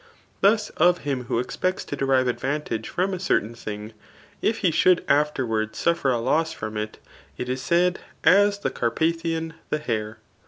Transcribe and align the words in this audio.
]Thus 0.41 0.71
of 0.77 1.03
him 1.05 1.25
who 1.25 1.37
expects 1.37 1.85
to 1.85 1.95
derive 1.95 2.27
advantage 2.27 2.89
from 2.89 3.13
a 3.13 3.19
certain 3.19 3.53
thing, 3.53 3.93
if 4.41 4.57
he 4.65 4.71
should 4.71 5.03
afterwards 5.07 5.77
suffer 5.77 6.09
a 6.09 6.17
loss 6.17 6.51
from 6.53 6.75
it, 6.75 6.97
it 7.37 7.47
is 7.47 7.61
said, 7.61 7.99
as 8.23 8.57
the 8.57 8.71
Carpathian 8.71 9.53
the 9.69 9.77
hare. 9.77 10.17